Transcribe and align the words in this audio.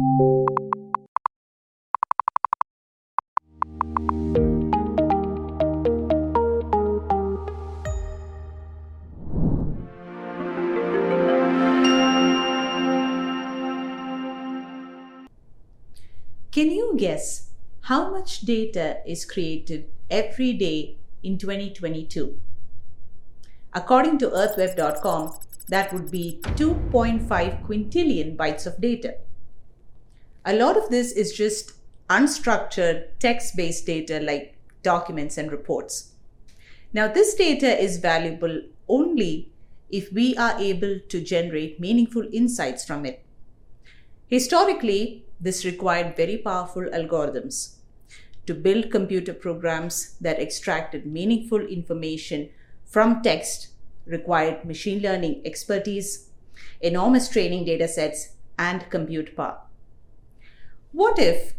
Can 0.00 0.16
you 16.70 16.94
guess 16.96 17.50
how 17.82 18.10
much 18.10 18.40
data 18.40 19.02
is 19.06 19.26
created 19.26 19.90
every 20.10 20.54
day 20.54 20.96
in 21.22 21.36
2022? 21.36 22.40
According 23.74 24.16
to 24.18 24.30
earthweb.com, 24.30 25.34
that 25.68 25.92
would 25.92 26.10
be 26.10 26.40
2.5 26.42 27.66
quintillion 27.66 28.36
bytes 28.36 28.66
of 28.66 28.80
data. 28.80 29.16
A 30.44 30.54
lot 30.54 30.76
of 30.76 30.88
this 30.88 31.12
is 31.12 31.32
just 31.32 31.72
unstructured 32.08 33.08
text 33.18 33.56
based 33.56 33.86
data 33.86 34.20
like 34.20 34.56
documents 34.82 35.36
and 35.36 35.52
reports. 35.52 36.12
Now, 36.92 37.08
this 37.08 37.34
data 37.34 37.78
is 37.78 37.98
valuable 37.98 38.62
only 38.88 39.52
if 39.90 40.12
we 40.12 40.36
are 40.36 40.58
able 40.58 40.98
to 41.08 41.20
generate 41.20 41.78
meaningful 41.78 42.26
insights 42.32 42.84
from 42.84 43.04
it. 43.04 43.24
Historically, 44.28 45.24
this 45.40 45.64
required 45.64 46.16
very 46.16 46.38
powerful 46.38 46.84
algorithms 46.84 47.76
to 48.46 48.54
build 48.54 48.90
computer 48.90 49.34
programs 49.34 50.16
that 50.20 50.40
extracted 50.40 51.06
meaningful 51.06 51.60
information 51.60 52.48
from 52.84 53.22
text 53.22 53.68
required 54.06 54.64
machine 54.64 55.02
learning 55.02 55.42
expertise, 55.44 56.30
enormous 56.80 57.28
training 57.28 57.64
data 57.64 57.86
sets, 57.86 58.36
and 58.58 58.88
compute 58.90 59.36
power. 59.36 59.60
What 60.92 61.20
if 61.20 61.54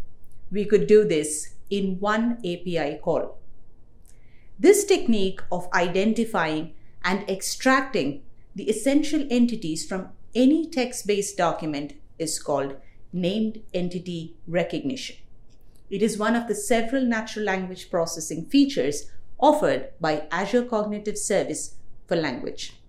we 0.52 0.66
could 0.66 0.88
do 0.88 1.06
this 1.06 1.56
in 1.70 2.00
one 2.00 2.38
API 2.40 3.00
call? 3.02 3.38
This 4.60 4.84
technique 4.84 5.42
of 5.52 5.70
identifying 5.74 6.74
and 7.04 7.28
extracting 7.30 8.24
the 8.54 8.70
essential 8.70 9.26
entities 9.30 9.88
from 9.88 10.10
any 10.36 10.70
text 10.70 11.08
based 11.08 11.38
document 11.38 11.94
is 12.20 12.40
called 12.40 12.76
named 13.14 13.62
entity 13.74 14.36
recognition. 14.48 15.16
It 15.90 16.02
is 16.02 16.18
one 16.18 16.36
of 16.36 16.48
the 16.48 16.56
several 16.56 17.06
natural 17.06 17.46
language 17.46 17.90
processing 17.90 18.46
features 18.46 19.12
offered 19.40 19.90
by 20.00 20.28
Azure 20.30 20.66
Cognitive 20.66 21.18
Service 21.18 21.76
for 22.06 22.18
language. 22.18 22.81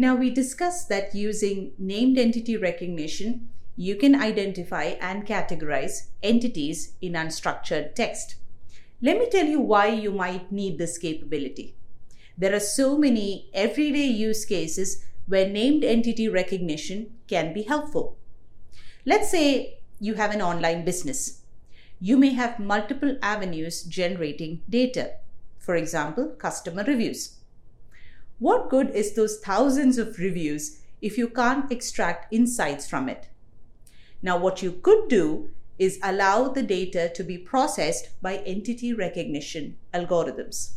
Now, 0.00 0.14
we 0.14 0.30
discussed 0.30 0.88
that 0.90 1.12
using 1.12 1.72
named 1.76 2.18
entity 2.18 2.56
recognition, 2.56 3.48
you 3.74 3.96
can 3.96 4.14
identify 4.14 4.94
and 5.00 5.26
categorize 5.26 6.10
entities 6.22 6.92
in 7.02 7.14
unstructured 7.14 7.96
text. 7.96 8.36
Let 9.02 9.18
me 9.18 9.28
tell 9.28 9.46
you 9.46 9.60
why 9.60 9.88
you 9.88 10.12
might 10.12 10.52
need 10.52 10.78
this 10.78 10.98
capability. 10.98 11.74
There 12.36 12.54
are 12.54 12.60
so 12.60 12.96
many 12.96 13.50
everyday 13.52 14.06
use 14.06 14.44
cases 14.44 15.04
where 15.26 15.48
named 15.48 15.82
entity 15.82 16.28
recognition 16.28 17.14
can 17.26 17.52
be 17.52 17.62
helpful. 17.62 18.18
Let's 19.04 19.32
say 19.32 19.80
you 19.98 20.14
have 20.14 20.30
an 20.30 20.40
online 20.40 20.84
business. 20.84 21.40
You 21.98 22.16
may 22.16 22.34
have 22.34 22.60
multiple 22.60 23.18
avenues 23.20 23.82
generating 23.82 24.62
data. 24.70 25.14
For 25.58 25.74
example, 25.74 26.36
customer 26.38 26.84
reviews. 26.84 27.37
What 28.38 28.70
good 28.70 28.90
is 28.90 29.14
those 29.14 29.38
thousands 29.38 29.98
of 29.98 30.18
reviews 30.18 30.80
if 31.02 31.18
you 31.18 31.28
can't 31.28 31.70
extract 31.72 32.32
insights 32.32 32.88
from 32.88 33.08
it? 33.08 33.28
Now, 34.22 34.38
what 34.38 34.62
you 34.62 34.72
could 34.72 35.08
do 35.08 35.50
is 35.78 35.98
allow 36.02 36.48
the 36.48 36.62
data 36.62 37.10
to 37.14 37.24
be 37.24 37.38
processed 37.38 38.10
by 38.22 38.38
entity 38.38 38.92
recognition 38.92 39.76
algorithms. 39.92 40.74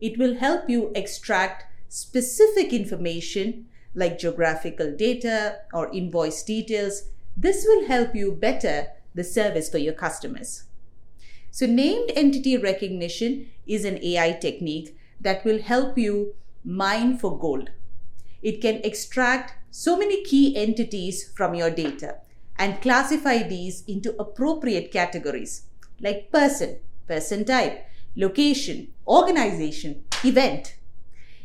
It 0.00 0.18
will 0.18 0.36
help 0.36 0.68
you 0.68 0.92
extract 0.94 1.66
specific 1.88 2.72
information 2.72 3.66
like 3.94 4.18
geographical 4.18 4.92
data 4.96 5.58
or 5.72 5.92
invoice 5.92 6.42
details. 6.42 7.04
This 7.36 7.64
will 7.66 7.86
help 7.86 8.14
you 8.14 8.32
better 8.32 8.88
the 9.14 9.24
service 9.24 9.68
for 9.68 9.78
your 9.78 9.92
customers. 9.92 10.64
So, 11.50 11.66
named 11.66 12.10
entity 12.16 12.56
recognition 12.56 13.50
is 13.66 13.84
an 13.84 14.02
AI 14.02 14.32
technique 14.32 14.96
that 15.20 15.44
will 15.44 15.60
help 15.60 15.98
you 15.98 16.34
mine 16.64 17.18
for 17.18 17.38
gold. 17.38 17.70
It 18.42 18.60
can 18.60 18.80
extract 18.84 19.54
so 19.70 19.96
many 19.96 20.22
key 20.24 20.56
entities 20.56 21.30
from 21.34 21.54
your 21.54 21.70
data 21.70 22.18
and 22.56 22.80
classify 22.80 23.42
these 23.42 23.82
into 23.86 24.14
appropriate 24.20 24.92
categories 24.92 25.62
like 26.00 26.30
person, 26.32 26.78
person 27.06 27.44
type, 27.44 27.86
location, 28.16 28.88
organization, 29.06 30.04
event. 30.24 30.76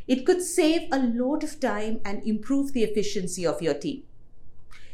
It 0.07 0.25
could 0.25 0.41
save 0.41 0.89
a 0.91 0.99
lot 0.99 1.43
of 1.43 1.59
time 1.59 2.01
and 2.03 2.23
improve 2.23 2.73
the 2.73 2.83
efficiency 2.83 3.45
of 3.45 3.61
your 3.61 3.73
team. 3.73 4.03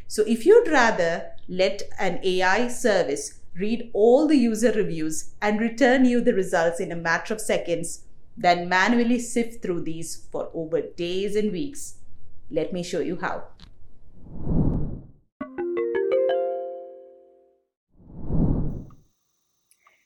So, 0.08 0.24
if 0.28 0.46
you'd 0.46 0.68
rather 0.68 1.32
let 1.48 1.84
an 2.00 2.20
AI 2.24 2.68
service 2.68 3.40
read 3.56 3.90
all 3.94 4.28
the 4.28 4.38
user 4.38 4.72
reviews 4.72 5.34
and 5.42 5.60
return 5.60 6.06
you 6.06 6.22
the 6.22 6.34
results 6.34 6.80
in 6.80 6.92
a 6.92 6.96
matter 6.96 7.34
of 7.34 7.42
seconds 7.42 8.04
than 8.36 8.68
manually 8.68 9.20
sift 9.20 9.62
through 9.62 9.82
these 9.82 10.28
for 10.32 10.50
over 10.54 10.82
days 10.82 11.36
and 11.36 11.52
weeks, 11.52 11.96
let 12.50 12.74
me 12.74 12.84
show 12.84 13.00
you 13.00 13.18
how. 13.18 13.44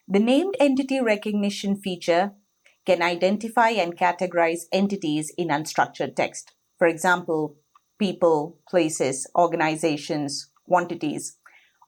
The 0.10 0.20
named 0.20 0.56
entity 0.60 1.02
recognition 1.02 1.76
feature 1.76 2.32
can 2.86 3.02
identify 3.02 3.70
and 3.70 3.98
categorize 3.98 4.62
entities 4.72 5.34
in 5.38 5.50
unstructured 5.50 6.16
text. 6.16 6.54
For 6.78 6.88
example, 6.88 7.58
people, 8.00 8.58
places, 8.70 9.28
organizations, 9.36 10.50
quantities. 10.66 11.38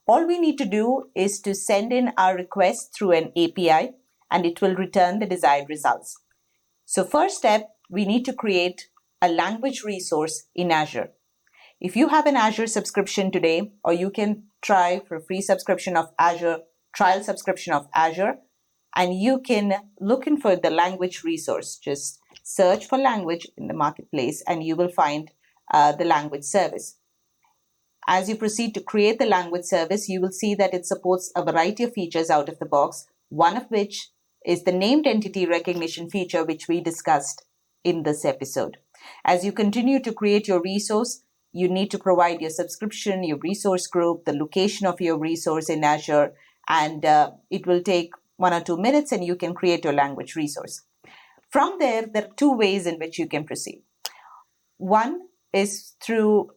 All 0.06 0.26
we 0.26 0.38
need 0.38 0.58
to 0.58 0.66
do 0.66 1.04
is 1.14 1.40
to 1.40 1.54
send 1.54 1.92
in 1.92 2.12
our 2.18 2.34
request 2.34 2.94
through 2.94 3.12
an 3.12 3.32
API 3.36 3.92
and 4.30 4.44
it 4.44 4.60
will 4.60 4.74
return 4.74 5.18
the 5.18 5.26
desired 5.26 5.68
results. 5.68 6.18
So 6.90 7.04
first 7.04 7.36
step, 7.36 7.68
we 7.88 8.04
need 8.04 8.24
to 8.24 8.32
create 8.32 8.88
a 9.22 9.28
language 9.28 9.84
resource 9.84 10.48
in 10.56 10.72
Azure. 10.72 11.12
If 11.80 11.94
you 11.94 12.08
have 12.08 12.26
an 12.26 12.34
Azure 12.34 12.66
subscription 12.66 13.30
today, 13.30 13.74
or 13.84 13.92
you 13.92 14.10
can 14.10 14.46
try 14.60 15.00
for 15.06 15.14
a 15.14 15.22
free 15.22 15.40
subscription 15.40 15.96
of 15.96 16.06
Azure 16.18 16.62
trial 16.92 17.22
subscription 17.22 17.74
of 17.74 17.86
Azure, 17.94 18.38
and 18.96 19.14
you 19.14 19.38
can 19.38 19.72
look 20.00 20.26
in 20.26 20.40
for 20.40 20.56
the 20.56 20.68
language 20.68 21.22
resource. 21.22 21.76
Just 21.76 22.18
search 22.42 22.86
for 22.86 22.98
language 22.98 23.46
in 23.56 23.68
the 23.68 23.74
marketplace, 23.84 24.42
and 24.48 24.64
you 24.64 24.74
will 24.74 24.90
find 24.90 25.30
uh, 25.72 25.92
the 25.92 26.04
language 26.04 26.42
service. 26.42 26.96
As 28.08 28.28
you 28.28 28.34
proceed 28.34 28.74
to 28.74 28.82
create 28.82 29.20
the 29.20 29.26
language 29.26 29.64
service, 29.64 30.08
you 30.08 30.20
will 30.20 30.32
see 30.32 30.56
that 30.56 30.74
it 30.74 30.86
supports 30.86 31.30
a 31.36 31.44
variety 31.44 31.84
of 31.84 31.92
features 31.92 32.30
out 32.30 32.48
of 32.48 32.58
the 32.58 32.66
box, 32.66 33.06
one 33.28 33.56
of 33.56 33.70
which 33.70 34.08
is 34.44 34.64
the 34.64 34.72
named 34.72 35.06
entity 35.06 35.46
recognition 35.46 36.08
feature, 36.08 36.44
which 36.44 36.68
we 36.68 36.80
discussed 36.80 37.44
in 37.84 38.02
this 38.02 38.24
episode. 38.24 38.78
As 39.24 39.44
you 39.44 39.52
continue 39.52 40.00
to 40.00 40.12
create 40.12 40.48
your 40.48 40.60
resource, 40.60 41.22
you 41.52 41.68
need 41.68 41.90
to 41.90 41.98
provide 41.98 42.40
your 42.40 42.50
subscription, 42.50 43.24
your 43.24 43.38
resource 43.38 43.86
group, 43.86 44.24
the 44.24 44.32
location 44.32 44.86
of 44.86 45.00
your 45.00 45.18
resource 45.18 45.68
in 45.68 45.82
Azure, 45.82 46.32
and 46.68 47.04
uh, 47.04 47.32
it 47.50 47.66
will 47.66 47.82
take 47.82 48.10
one 48.36 48.52
or 48.52 48.60
two 48.60 48.76
minutes 48.76 49.12
and 49.12 49.24
you 49.24 49.36
can 49.36 49.54
create 49.54 49.84
your 49.84 49.92
language 49.92 50.36
resource. 50.36 50.82
From 51.50 51.76
there, 51.78 52.06
there 52.06 52.24
are 52.24 52.34
two 52.36 52.56
ways 52.56 52.86
in 52.86 52.98
which 52.98 53.18
you 53.18 53.26
can 53.26 53.44
proceed. 53.44 53.82
One 54.78 55.22
is 55.52 55.94
through 56.00 56.50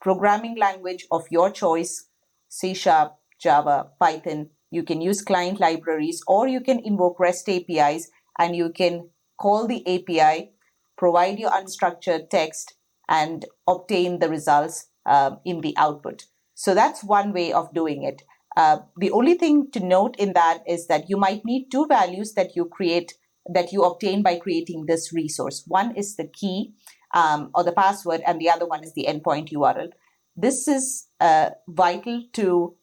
programming 0.00 0.56
language 0.56 1.06
of 1.10 1.24
your 1.30 1.50
choice, 1.50 2.06
C 2.48 2.72
Sharp, 2.74 3.16
Java, 3.40 3.88
Python. 3.98 4.50
You 4.70 4.82
can 4.82 5.00
use 5.00 5.22
client 5.22 5.60
libraries 5.60 6.22
or 6.26 6.46
you 6.46 6.60
can 6.60 6.80
invoke 6.80 7.18
REST 7.18 7.48
APIs 7.48 8.10
and 8.38 8.54
you 8.54 8.70
can 8.70 9.10
call 9.38 9.66
the 9.66 9.82
API, 9.86 10.52
provide 10.96 11.38
your 11.38 11.50
unstructured 11.50 12.30
text, 12.30 12.74
and 13.08 13.44
obtain 13.66 14.20
the 14.20 14.28
results 14.28 14.86
uh, 15.06 15.32
in 15.44 15.60
the 15.60 15.74
output. 15.76 16.26
So 16.54 16.74
that's 16.74 17.02
one 17.02 17.32
way 17.32 17.52
of 17.52 17.74
doing 17.74 18.04
it. 18.04 18.22
Uh, 18.56 18.78
the 18.96 19.10
only 19.10 19.34
thing 19.34 19.70
to 19.72 19.80
note 19.80 20.16
in 20.18 20.32
that 20.34 20.62
is 20.66 20.86
that 20.86 21.08
you 21.08 21.16
might 21.16 21.44
need 21.44 21.70
two 21.70 21.86
values 21.86 22.34
that 22.34 22.54
you 22.54 22.66
create, 22.66 23.14
that 23.52 23.72
you 23.72 23.82
obtain 23.82 24.22
by 24.22 24.36
creating 24.38 24.86
this 24.86 25.12
resource. 25.12 25.64
One 25.66 25.96
is 25.96 26.16
the 26.16 26.26
key 26.26 26.74
um, 27.14 27.50
or 27.54 27.64
the 27.64 27.72
password, 27.72 28.22
and 28.26 28.40
the 28.40 28.50
other 28.50 28.66
one 28.66 28.84
is 28.84 28.92
the 28.94 29.06
endpoint 29.08 29.50
URL. 29.52 29.90
This 30.36 30.68
is 30.68 31.06
uh, 31.20 31.50
vital 31.68 32.22
to 32.34 32.74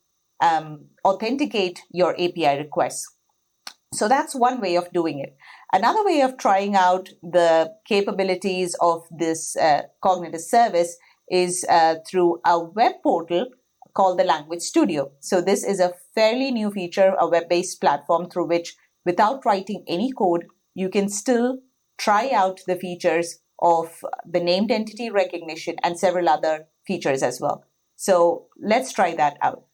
um, 0.42 0.86
authenticate 1.06 1.81
your 1.92 2.13
API 2.13 2.57
requests. 2.57 3.07
So 3.94 4.07
that's 4.07 4.36
one 4.36 4.60
way 4.60 4.75
of 4.75 4.92
doing 4.92 5.19
it. 5.19 5.36
Another 5.74 6.04
way 6.04 6.22
of 6.22 6.38
trying 6.38 6.75
out 6.75 7.10
the 7.24 7.74
capabilities 7.86 8.75
of 8.81 9.04
this 9.18 9.56
uh, 9.56 9.84
cognitive 10.04 10.42
service 10.42 10.98
is 11.30 11.66
uh, 11.69 11.95
through 12.10 12.39
a 12.45 12.60
web 12.60 12.94
portal 13.04 13.48
called 13.94 14.19
the 14.19 14.24
Language 14.24 14.62
Studio. 14.62 15.12
So 15.19 15.42
this 15.42 15.63
is 15.63 15.80
a 15.80 15.94
fairly 16.13 16.51
new 16.51 16.69
feature, 16.72 17.16
a 17.19 17.28
web-based 17.28 17.81
platform 17.81 18.30
through 18.30 18.48
which, 18.48 18.75
without 19.06 19.45
writing 19.45 19.83
any 19.88 20.12
code, 20.12 20.45
you 20.75 20.90
can 20.90 21.10
still 21.10 21.60
try 21.98 22.30
out 22.30 22.60
the 22.68 22.75
features 22.75 23.40
of 23.60 24.04
the 24.24 24.40
named 24.40 24.69
entity 24.69 25.10
recognition 25.10 25.75
and 25.83 25.98
several 25.98 26.30
other 26.30 26.68
features 26.86 27.24
as 27.24 27.42
well. 27.42 27.63
So 27.95 28.48
let's 28.62 28.94
try 28.94 29.16
that 29.16 29.38
out. 29.42 29.67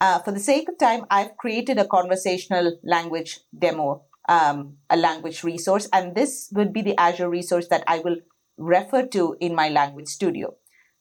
Uh, 0.00 0.18
for 0.20 0.32
the 0.32 0.40
sake 0.40 0.68
of 0.68 0.78
time, 0.78 1.04
I've 1.10 1.36
created 1.36 1.78
a 1.78 1.86
conversational 1.86 2.78
language 2.84 3.40
demo, 3.58 4.04
um, 4.28 4.76
a 4.90 4.96
language 4.96 5.42
resource, 5.42 5.88
and 5.92 6.14
this 6.14 6.48
would 6.52 6.72
be 6.72 6.82
the 6.82 6.98
Azure 7.00 7.30
resource 7.30 7.68
that 7.68 7.84
I 7.86 8.00
will 8.00 8.16
refer 8.58 9.06
to 9.06 9.36
in 9.40 9.54
my 9.54 9.68
language 9.68 10.08
studio. 10.08 10.54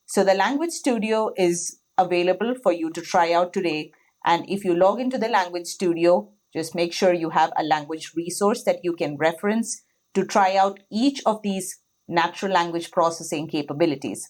So 0.06 0.24
the 0.24 0.34
language 0.34 0.72
studio 0.72 1.32
is 1.38 1.80
available 1.98 2.56
for 2.62 2.72
you 2.72 2.92
to 2.92 3.02
try 3.02 3.34
out 3.34 3.54
today. 3.54 3.92
And 4.26 4.46
if 4.50 4.64
you 4.64 4.76
log 4.76 5.00
into 5.00 5.18
the 5.18 5.30
language 5.30 5.68
studio, 5.68 6.32
just 6.54 6.76
make 6.76 6.94
sure 6.94 7.14
you 7.14 7.32
have 7.32 7.52
a 7.58 7.64
language 7.64 8.14
resource 8.16 8.64
that 8.64 8.80
you 8.84 8.94
can 8.94 9.18
reference 9.18 9.82
to 10.14 10.26
try 10.26 10.56
out 10.56 10.80
each 10.92 11.22
of 11.26 11.42
these 11.42 11.80
natural 12.08 12.52
language 12.52 12.92
processing 12.92 13.48
capabilities. 13.48 14.30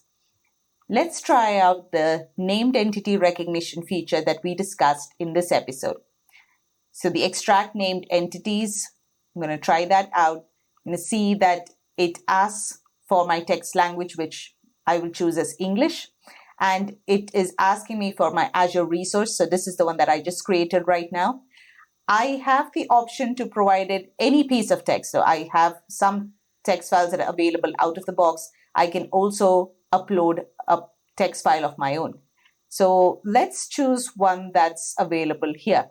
Let's 0.87 1.19
try 1.19 1.57
out 1.57 1.91
the 1.91 2.27
named 2.37 2.75
entity 2.75 3.17
recognition 3.17 3.83
feature 3.83 4.21
that 4.21 4.41
we 4.43 4.53
discussed 4.53 5.15
in 5.17 5.33
this 5.33 5.51
episode. 5.51 5.97
So 6.91 7.09
the 7.09 7.23
extract 7.23 7.75
named 7.75 8.05
entities, 8.11 8.87
I'm 9.35 9.41
going 9.41 9.57
to 9.57 9.63
try 9.63 9.85
that 9.85 10.11
out. 10.13 10.45
I'm 10.85 10.91
going 10.91 10.97
to 10.97 11.03
see 11.03 11.33
that 11.35 11.71
it 11.97 12.19
asks 12.27 12.81
for 13.09 13.25
my 13.25 13.39
text 13.41 13.75
language, 13.75 14.15
which 14.15 14.53
I 14.85 14.99
will 14.99 15.09
choose 15.09 15.39
as 15.39 15.55
English. 15.59 16.07
And 16.59 16.97
it 17.07 17.31
is 17.33 17.55
asking 17.57 17.97
me 17.97 18.13
for 18.15 18.29
my 18.29 18.51
Azure 18.53 18.85
resource. 18.85 19.35
So 19.35 19.47
this 19.47 19.65
is 19.65 19.77
the 19.77 19.85
one 19.85 19.97
that 19.97 20.07
I 20.07 20.21
just 20.21 20.45
created 20.45 20.83
right 20.85 21.09
now. 21.11 21.41
I 22.07 22.41
have 22.45 22.69
the 22.75 22.87
option 22.91 23.33
to 23.35 23.47
provide 23.47 23.89
it 23.89 24.13
any 24.19 24.43
piece 24.43 24.69
of 24.69 24.83
text. 24.83 25.11
So 25.11 25.21
I 25.21 25.49
have 25.51 25.77
some 25.89 26.33
text 26.63 26.91
files 26.91 27.09
that 27.09 27.19
are 27.21 27.33
available 27.33 27.73
out 27.79 27.97
of 27.97 28.05
the 28.05 28.13
box. 28.13 28.51
I 28.75 28.85
can 28.85 29.09
also 29.11 29.71
upload 29.97 30.45
a 30.67 30.79
text 31.15 31.43
file 31.43 31.65
of 31.65 31.77
my 31.77 31.95
own. 31.95 32.15
So 32.69 33.21
let's 33.23 33.67
choose 33.67 34.11
one 34.15 34.51
that's 34.53 34.95
available 34.99 35.53
here. 35.55 35.85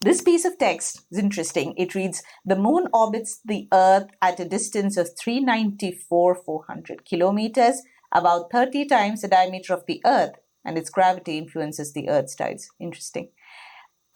This 0.00 0.20
piece 0.20 0.44
of 0.44 0.58
text 0.58 1.06
is 1.12 1.18
interesting. 1.18 1.74
It 1.76 1.94
reads, 1.94 2.22
the 2.44 2.56
moon 2.56 2.88
orbits 2.92 3.40
the 3.44 3.68
earth 3.72 4.08
at 4.20 4.40
a 4.40 4.44
distance 4.44 4.96
of 4.96 5.10
394 5.18 6.34
400 6.44 7.04
kilometers, 7.04 7.82
about 8.12 8.50
30 8.50 8.86
times 8.86 9.22
the 9.22 9.28
diameter 9.28 9.72
of 9.72 9.84
the 9.86 10.02
earth, 10.04 10.32
and 10.64 10.76
its 10.76 10.90
gravity 10.90 11.38
influences 11.38 11.92
the 11.92 12.08
earth's 12.08 12.34
tides. 12.34 12.68
Interesting. 12.80 13.28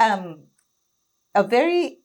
Um, 0.01 0.47
a 1.37 1.45
very 1.45 1.99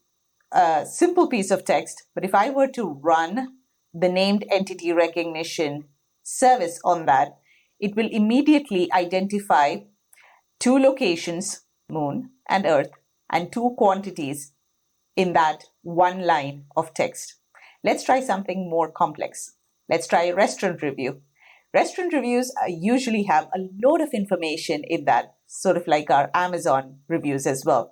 uh, 0.52 0.86
simple 0.86 1.28
piece 1.28 1.50
of 1.50 1.66
text, 1.66 2.04
but 2.14 2.24
if 2.24 2.36
I 2.36 2.52
were 2.52 2.68
to 2.68 3.00
run 3.02 3.58
the 3.94 4.10
named 4.10 4.46
entity 4.52 4.94
recognition 4.94 5.86
service 6.24 6.80
on 6.84 7.06
that, 7.06 7.38
it 7.80 7.96
will 7.96 8.10
immediately 8.12 8.92
identify 8.94 9.78
two 10.60 10.78
locations, 10.78 11.62
moon 11.90 12.30
and 12.48 12.66
earth, 12.66 12.92
and 13.30 13.52
two 13.52 13.74
quantities 13.78 14.54
in 15.16 15.34
that 15.34 15.64
one 15.82 16.22
line 16.22 16.66
of 16.76 16.94
text. 16.94 17.36
Let's 17.84 18.04
try 18.04 18.20
something 18.22 18.70
more 18.70 18.92
complex. 18.92 19.56
Let's 19.90 20.08
try 20.08 20.26
a 20.26 20.36
restaurant 20.36 20.82
review. 20.82 21.22
Restaurant 21.74 22.14
reviews 22.14 22.54
uh, 22.62 22.68
usually 22.68 23.24
have 23.24 23.46
a 23.56 23.60
lot 23.84 24.02
of 24.02 24.10
information 24.14 24.84
in 24.88 25.06
that, 25.06 25.36
sort 25.48 25.78
of 25.78 25.88
like 25.88 26.10
our 26.10 26.30
Amazon 26.34 27.00
reviews 27.08 27.48
as 27.48 27.64
well. 27.66 27.92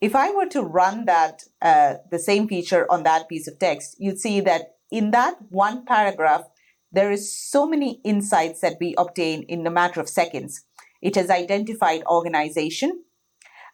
If 0.00 0.14
I 0.16 0.30
were 0.32 0.46
to 0.46 0.62
run 0.62 1.04
that, 1.04 1.42
uh, 1.62 1.94
the 2.10 2.18
same 2.18 2.48
feature 2.48 2.90
on 2.90 3.02
that 3.04 3.28
piece 3.28 3.46
of 3.46 3.58
text, 3.58 3.96
you'd 3.98 4.18
see 4.18 4.40
that 4.40 4.76
in 4.90 5.10
that 5.12 5.36
one 5.50 5.84
paragraph, 5.84 6.44
there 6.92 7.10
is 7.10 7.36
so 7.36 7.66
many 7.66 8.00
insights 8.04 8.60
that 8.60 8.76
we 8.80 8.94
obtain 8.96 9.42
in 9.44 9.66
a 9.66 9.70
matter 9.70 10.00
of 10.00 10.08
seconds. 10.08 10.64
It 11.02 11.16
has 11.16 11.30
identified 11.30 12.02
organization, 12.06 13.04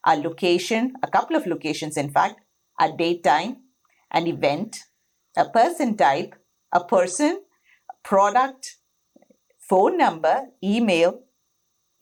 a 0.06 0.16
location, 0.16 0.94
a 1.02 1.08
couple 1.08 1.36
of 1.36 1.46
locations, 1.46 1.96
in 1.96 2.10
fact, 2.10 2.40
a 2.80 2.90
date 2.90 3.22
time, 3.22 3.58
an 4.10 4.26
event, 4.26 4.78
a 5.36 5.48
person 5.48 5.96
type, 5.96 6.34
a 6.72 6.82
person, 6.82 7.42
product, 8.02 8.76
phone 9.58 9.96
number, 9.96 10.48
email, 10.62 11.20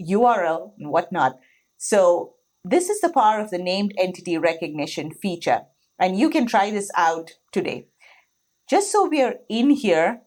URL, 0.03 0.73
and 0.79 0.91
whatnot. 0.91 1.39
So 1.77 2.35
this 2.65 2.89
is 2.89 3.01
the 3.01 3.13
power 3.13 3.41
of 3.41 3.51
the 3.51 3.59
named 3.59 3.95
entity 3.99 4.39
recognition 4.39 5.13
feature. 5.13 5.63
And 5.99 6.19
you 6.19 6.31
can 6.31 6.47
try 6.47 6.71
this 6.71 6.91
out 6.97 7.33
today. 7.53 7.89
Just 8.69 8.91
so 8.91 9.07
we 9.07 9.23
are 9.23 9.35
in 9.49 9.71
here, 9.71 10.23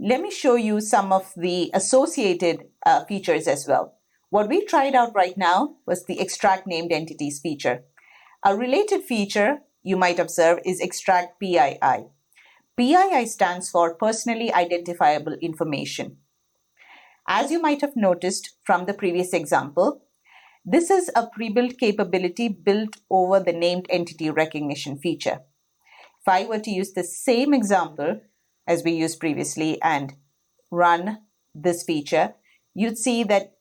let 0.00 0.20
me 0.20 0.30
show 0.30 0.54
you 0.54 0.80
some 0.80 1.12
of 1.12 1.32
the 1.36 1.70
associated 1.74 2.68
uh, 2.86 3.04
features 3.04 3.48
as 3.48 3.66
well. 3.66 3.94
What 4.30 4.48
we 4.48 4.64
tried 4.64 4.94
out 4.94 5.14
right 5.14 5.36
now 5.36 5.76
was 5.86 6.04
the 6.04 6.20
extract 6.20 6.66
named 6.66 6.92
entities 6.92 7.40
feature. 7.40 7.82
A 8.44 8.54
related 8.54 9.02
feature 9.02 9.58
you 9.82 9.96
might 9.96 10.20
observe 10.20 10.60
is 10.64 10.80
extract 10.80 11.40
PII. 11.40 12.04
PII 12.76 13.26
stands 13.26 13.70
for 13.70 13.94
personally 13.94 14.52
identifiable 14.52 15.34
information. 15.40 16.18
As 17.26 17.50
you 17.50 17.60
might 17.60 17.80
have 17.80 17.96
noticed 17.96 18.54
from 18.64 18.86
the 18.86 18.94
previous 18.94 19.32
example, 19.32 20.02
this 20.64 20.90
is 20.90 21.10
a 21.16 21.26
pre-built 21.26 21.76
capability 21.78 22.48
built 22.48 22.98
over 23.10 23.40
the 23.40 23.52
named 23.52 23.86
entity 23.90 24.30
recognition 24.30 24.98
feature. 24.98 25.40
If 26.20 26.28
I 26.28 26.44
were 26.44 26.60
to 26.60 26.70
use 26.70 26.92
the 26.92 27.04
same 27.04 27.52
example 27.52 28.20
as 28.68 28.84
we 28.84 28.92
used 28.92 29.18
previously 29.18 29.80
and 29.82 30.14
run 30.70 31.18
this 31.54 31.82
feature, 31.82 32.34
you'd 32.74 32.98
see 32.98 33.24
that 33.24 33.54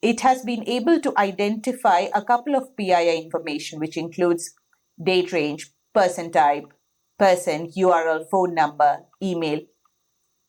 it 0.00 0.20
has 0.20 0.42
been 0.42 0.66
able 0.68 1.00
to 1.00 1.12
identify 1.18 2.06
a 2.14 2.22
couple 2.22 2.54
of 2.54 2.76
PII 2.76 3.18
information, 3.18 3.80
which 3.80 3.96
includes 3.96 4.54
date 5.02 5.32
range, 5.32 5.72
person 5.92 6.30
type, 6.30 6.72
person, 7.18 7.70
URL, 7.76 8.24
phone 8.30 8.54
number, 8.54 9.00
email. 9.22 9.60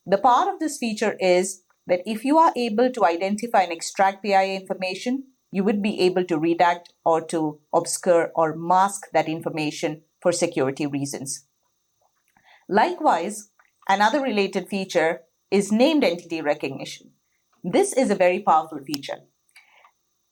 The 0.06 0.18
part 0.18 0.48
of 0.48 0.60
this 0.60 0.78
feature 0.78 1.16
is 1.18 1.62
that 1.86 2.02
if 2.06 2.24
you 2.24 2.38
are 2.38 2.52
able 2.56 2.90
to 2.90 3.04
identify 3.04 3.62
and 3.62 3.72
extract 3.72 4.22
PII 4.22 4.54
information, 4.54 5.24
you 5.50 5.64
would 5.64 5.82
be 5.82 6.00
able 6.00 6.24
to 6.24 6.36
redact 6.38 6.86
or 7.04 7.24
to 7.26 7.60
obscure 7.74 8.30
or 8.34 8.54
mask 8.56 9.06
that 9.12 9.28
information 9.28 10.02
for 10.20 10.32
security 10.32 10.86
reasons. 10.86 11.46
Likewise, 12.68 13.50
another 13.88 14.20
related 14.20 14.68
feature 14.68 15.20
is 15.50 15.70
named 15.70 16.02
entity 16.02 16.40
recognition. 16.40 17.12
This 17.62 17.92
is 17.92 18.10
a 18.10 18.16
very 18.16 18.40
powerful 18.40 18.80
feature. 18.84 19.20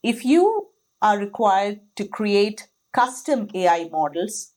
If 0.03 0.25
you 0.25 0.69
are 1.01 1.19
required 1.19 1.81
to 1.97 2.09
create 2.09 2.69
custom 2.93 3.49
AI 3.55 3.89
models, 3.91 4.53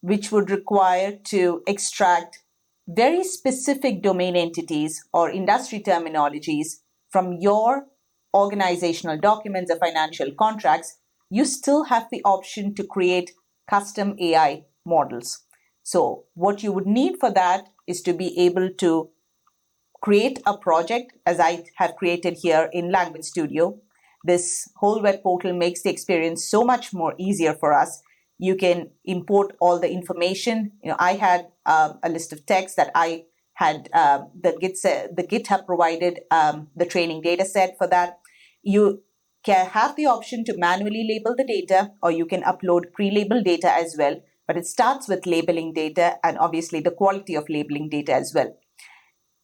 which 0.00 0.30
would 0.30 0.50
require 0.50 1.18
to 1.24 1.62
extract 1.66 2.42
very 2.86 3.24
specific 3.24 4.02
domain 4.02 4.36
entities 4.36 5.04
or 5.12 5.30
industry 5.30 5.80
terminologies 5.80 6.80
from 7.10 7.34
your 7.40 7.86
organizational 8.34 9.18
documents 9.18 9.70
or 9.70 9.78
financial 9.78 10.30
contracts, 10.32 10.98
you 11.30 11.44
still 11.44 11.84
have 11.84 12.06
the 12.10 12.22
option 12.24 12.74
to 12.74 12.84
create 12.84 13.32
custom 13.68 14.14
AI 14.18 14.64
models. 14.84 15.44
So 15.88 16.24
what 16.34 16.62
you 16.62 16.70
would 16.72 16.86
need 16.86 17.16
for 17.18 17.30
that 17.30 17.70
is 17.86 18.02
to 18.02 18.12
be 18.12 18.38
able 18.40 18.68
to 18.80 19.08
create 20.02 20.38
a 20.44 20.54
project 20.54 21.14
as 21.24 21.40
I 21.40 21.64
have 21.76 21.96
created 21.96 22.36
here 22.42 22.68
in 22.74 22.92
Language 22.92 23.24
Studio. 23.24 23.78
This 24.22 24.68
whole 24.76 25.00
web 25.00 25.22
portal 25.22 25.54
makes 25.54 25.82
the 25.82 25.88
experience 25.88 26.44
so 26.46 26.62
much 26.62 26.92
more 26.92 27.14
easier 27.18 27.54
for 27.54 27.72
us. 27.72 28.02
You 28.36 28.54
can 28.54 28.90
import 29.06 29.56
all 29.60 29.80
the 29.80 29.90
information. 29.90 30.72
You 30.82 30.90
know, 30.90 30.96
I 30.98 31.14
had 31.14 31.46
uh, 31.64 31.94
a 32.02 32.10
list 32.10 32.34
of 32.34 32.44
texts 32.44 32.76
that 32.76 32.90
I 32.94 33.24
had 33.54 33.88
uh, 33.94 34.24
the 34.38 34.58
Git 34.60 34.76
the 34.82 35.26
GitHub 35.26 35.64
provided 35.64 36.20
um, 36.30 36.68
the 36.76 36.84
training 36.84 37.22
data 37.22 37.46
set 37.46 37.78
for 37.78 37.86
that. 37.86 38.18
You 38.62 39.04
can 39.42 39.64
have 39.64 39.96
the 39.96 40.04
option 40.04 40.44
to 40.44 40.58
manually 40.58 41.06
label 41.08 41.34
the 41.34 41.46
data 41.46 41.92
or 42.02 42.10
you 42.10 42.26
can 42.26 42.42
upload 42.42 42.92
pre-labeled 42.92 43.44
data 43.44 43.72
as 43.72 43.96
well. 43.98 44.20
But 44.48 44.56
it 44.56 44.66
starts 44.66 45.06
with 45.08 45.26
labeling 45.26 45.74
data 45.74 46.16
and 46.24 46.38
obviously 46.38 46.80
the 46.80 46.90
quality 46.90 47.36
of 47.36 47.48
labeling 47.48 47.90
data 47.90 48.14
as 48.14 48.32
well. 48.34 48.56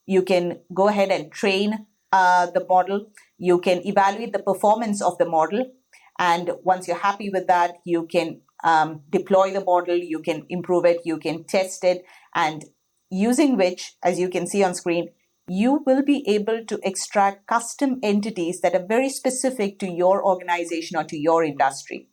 You 0.07 0.23
can 0.23 0.61
go 0.73 0.89
ahead 0.89 1.11
and 1.11 1.31
train 1.31 1.87
uh, 2.11 2.47
the 2.51 2.65
model. 2.67 3.07
You 3.39 3.61
can 3.61 3.87
evaluate 3.87 4.33
the 4.33 4.39
performance 4.39 5.03
of 5.03 5.19
the 5.19 5.27
model. 5.27 5.71
And 6.19 6.53
once 6.63 6.89
you're 6.89 6.97
happy 6.97 7.29
with 7.29 7.47
that, 7.49 7.77
you 7.85 8.07
can 8.07 8.41
um, 8.65 9.03
deploy 9.11 9.53
the 9.53 9.63
model, 9.63 9.97
you 9.97 10.21
can 10.21 10.47
improve 10.49 10.87
it, 10.87 11.01
you 11.05 11.19
can 11.19 11.45
test 11.45 11.85
it, 11.85 12.05
and 12.35 12.65
using 13.11 13.57
which, 13.57 13.97
as 14.03 14.19
you 14.19 14.29
can 14.29 14.47
see 14.47 14.65
on 14.65 14.75
screen, 14.75 15.09
you 15.47 15.83
will 15.85 16.03
be 16.03 16.27
able 16.27 16.65
to 16.65 16.81
extract 16.83 17.47
custom 17.47 17.99
entities 18.03 18.63
that 18.63 18.75
are 18.75 18.87
very 18.87 19.11
specific 19.11 19.79
to 19.81 19.91
your 19.91 20.25
organization 20.25 20.97
or 20.97 21.05
to 21.05 21.19
your 21.19 21.45
industry. 21.45 22.09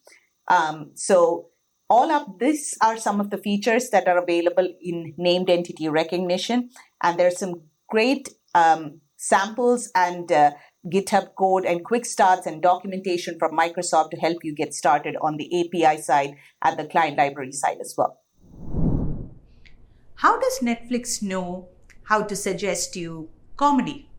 Um, 0.49 0.91
so 0.95 1.47
all 1.91 2.09
up, 2.09 2.39
these 2.39 2.77
are 2.81 2.95
some 2.95 3.19
of 3.19 3.31
the 3.31 3.37
features 3.37 3.89
that 3.89 4.07
are 4.07 4.17
available 4.17 4.67
in 4.81 5.13
named 5.17 5.49
entity 5.49 5.89
recognition, 5.89 6.69
and 7.03 7.19
there's 7.19 7.37
some 7.37 7.63
great 7.89 8.29
um, 8.55 9.01
samples 9.17 9.91
and 9.93 10.31
uh, 10.31 10.51
GitHub 10.89 11.35
code 11.37 11.65
and 11.65 11.83
quick 11.83 12.05
starts 12.05 12.47
and 12.47 12.61
documentation 12.61 13.37
from 13.37 13.57
Microsoft 13.57 14.11
to 14.11 14.17
help 14.17 14.37
you 14.41 14.55
get 14.55 14.73
started 14.73 15.17
on 15.21 15.35
the 15.35 15.49
API 15.59 16.01
side 16.01 16.35
and 16.63 16.79
the 16.79 16.85
client 16.85 17.17
library 17.17 17.51
side 17.51 17.77
as 17.81 17.93
well. 17.97 18.21
How 20.15 20.39
does 20.39 20.59
Netflix 20.59 21.21
know 21.21 21.67
how 22.03 22.23
to 22.23 22.37
suggest 22.37 22.95
you 22.95 23.29
comedy? 23.57 24.09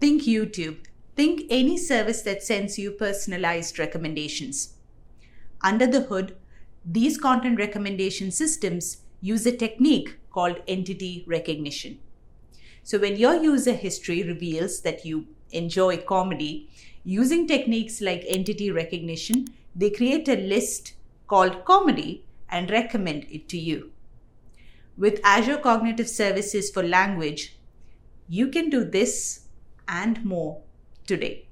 Think 0.00 0.22
YouTube. 0.22 0.78
Think 1.14 1.42
any 1.48 1.78
service 1.78 2.22
that 2.22 2.42
sends 2.42 2.76
you 2.76 2.90
personalized 2.90 3.78
recommendations. 3.78 4.73
Under 5.64 5.86
the 5.86 6.02
hood, 6.02 6.36
these 6.84 7.16
content 7.16 7.58
recommendation 7.58 8.30
systems 8.30 8.98
use 9.22 9.46
a 9.46 9.56
technique 9.56 10.18
called 10.30 10.60
entity 10.68 11.24
recognition. 11.26 11.98
So 12.82 12.98
when 12.98 13.16
your 13.16 13.42
user 13.42 13.72
history 13.72 14.22
reveals 14.22 14.82
that 14.82 15.06
you 15.06 15.26
enjoy 15.52 15.96
comedy, 15.96 16.68
using 17.02 17.46
techniques 17.46 18.02
like 18.02 18.24
entity 18.28 18.70
recognition, 18.70 19.46
they 19.74 19.88
create 19.88 20.28
a 20.28 20.36
list 20.36 20.92
called 21.28 21.64
comedy 21.64 22.26
and 22.50 22.70
recommend 22.70 23.24
it 23.30 23.48
to 23.48 23.58
you. 23.58 23.90
With 24.98 25.18
Azure 25.24 25.56
Cognitive 25.56 26.10
Services 26.10 26.70
for 26.70 26.82
Language, 26.82 27.56
you 28.28 28.48
can 28.48 28.68
do 28.68 28.84
this 28.84 29.46
and 29.88 30.22
more 30.26 30.60
today. 31.06 31.46